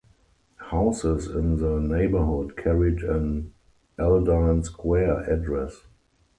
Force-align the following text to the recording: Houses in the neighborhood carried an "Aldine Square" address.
Houses 0.71 1.27
in 1.27 1.57
the 1.57 1.79
neighborhood 1.79 2.57
carried 2.57 3.03
an 3.03 3.53
"Aldine 3.99 4.63
Square" 4.63 5.31
address. 5.31 5.83